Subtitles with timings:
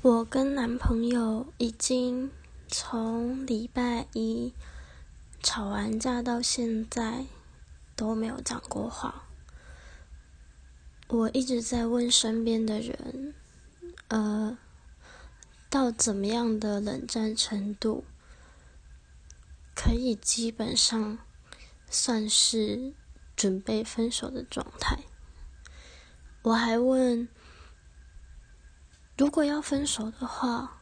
[0.00, 2.30] 我跟男朋友已经
[2.68, 4.54] 从礼拜一
[5.42, 7.26] 吵完架到现在
[7.96, 9.24] 都没有讲过话。
[11.08, 13.34] 我一直在问身边的人，
[14.06, 14.56] 呃，
[15.68, 18.04] 到怎么样的冷战程度
[19.74, 21.18] 可以基本上
[21.90, 22.92] 算是
[23.34, 25.00] 准备分手的状态？
[26.42, 27.28] 我还问。
[29.18, 30.78] 如果要分手的话，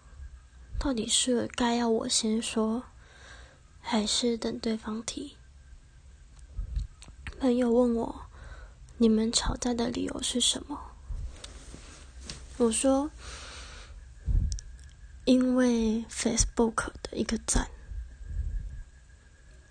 [0.78, 2.82] 到底是该要我先说，
[3.80, 5.38] 还是等对方提？
[7.40, 8.26] 朋友问我，
[8.98, 10.78] 你们吵架的理由是什么？
[12.58, 13.10] 我说，
[15.24, 17.70] 因为 Facebook 的一个赞，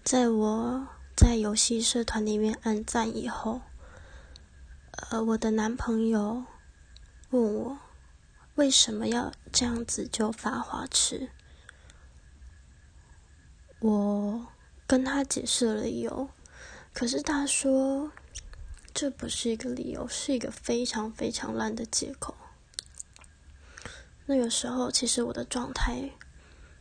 [0.04, 3.62] 在我在游戏社团里面按赞以后，
[5.12, 6.44] 呃，我的男朋友
[7.30, 7.78] 问我。
[8.56, 11.30] 为什么要这样子就发花痴？
[13.80, 14.48] 我
[14.88, 16.30] 跟他解释了理由，
[16.94, 18.12] 可是他说
[18.94, 22.34] 这不是一个理由，是一个非常非常烂的借口。
[24.26, 26.12] 那个时候其实我的状态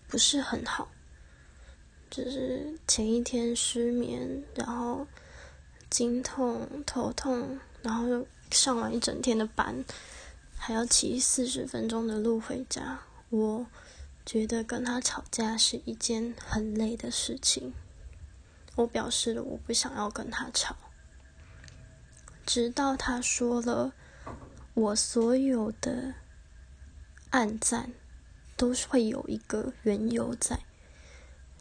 [0.07, 0.89] 不是很好，
[2.09, 5.09] 只是前一天失眠，然后
[5.91, 9.85] 经痛、头痛，然后又上完一整天的班。
[10.67, 13.67] 还要骑四十分钟的路回家，我
[14.25, 17.75] 觉得跟他吵架是一件很累的事情。
[18.77, 20.75] 我表示了我不想要跟他吵，
[22.47, 23.93] 直到他说了
[24.73, 26.15] 我所有的
[27.29, 27.93] 暗赞
[28.57, 30.61] 都是会有一个缘由在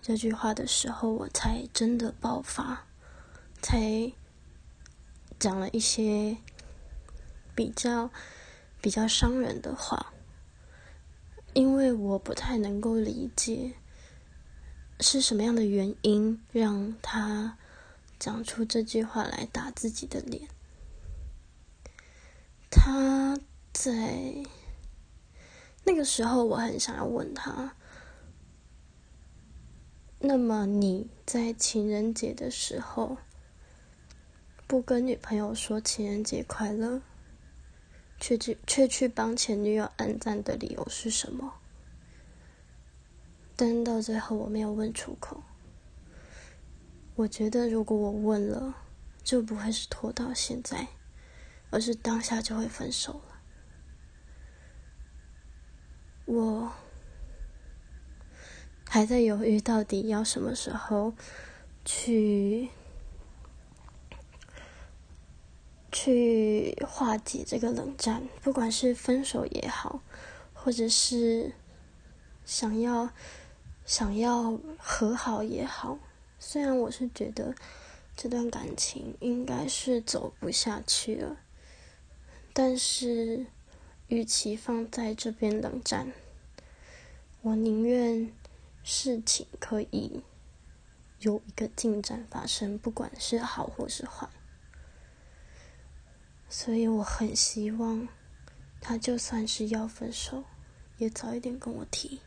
[0.01, 2.85] 这句话的时候，我才真的爆发，
[3.61, 4.13] 才
[5.37, 6.37] 讲了一些
[7.53, 8.09] 比较。
[8.83, 10.13] 比较伤人的话，
[11.53, 13.75] 因为我不太能够理解
[14.99, 17.57] 是什么样的原因让他
[18.19, 20.49] 讲出这句话来打自己的脸。
[22.69, 23.39] 他
[23.71, 24.43] 在
[25.85, 27.77] 那个时候，我很想要问他：
[30.19, 33.15] 那么你在情人节的时候
[34.67, 37.01] 不跟女朋友说情人节快乐？
[38.23, 41.55] 却去却去帮前女友暗赞的理由是什么？
[43.53, 45.43] 但到最后我没有问出口。
[47.15, 48.75] 我觉得如果我问了，
[49.25, 50.87] 就不会是拖到现在，
[51.69, 53.41] 而是当下就会分手了。
[56.23, 56.71] 我
[58.87, 61.13] 还在犹豫到底要什么时候
[61.83, 62.69] 去。
[65.93, 70.01] 去化解这个冷战，不管是分手也好，
[70.51, 71.53] 或者是
[72.43, 73.09] 想要
[73.85, 75.99] 想要和好也好。
[76.39, 77.55] 虽然我是觉得
[78.17, 81.37] 这段感情应该是走不下去了，
[82.51, 83.45] 但是
[84.07, 86.11] 与其放在这边冷战，
[87.41, 88.33] 我宁愿
[88.83, 90.23] 事情可以
[91.19, 94.27] 有一个进展发生，不管是好或是坏。
[96.55, 98.07] 所以我很希望，
[98.79, 100.43] 他就算是要分手，
[100.99, 102.21] 也早一点跟我提。